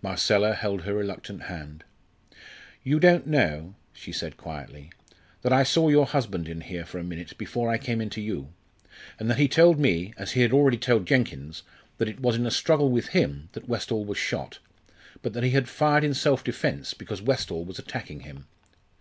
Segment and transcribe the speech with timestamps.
[0.00, 1.82] Marcella held her reluctant hand.
[2.84, 4.90] "You don't know," she said quietly,
[5.40, 8.20] "that I saw your husband in here for a minute before I came in to
[8.20, 8.52] you,
[9.18, 11.64] and that he told me, as he had already told Jenkins,
[11.98, 14.60] that it was in a struggle with him that Westall was shot,
[15.20, 18.46] but that he had fired in self defence because Westall was attacking him.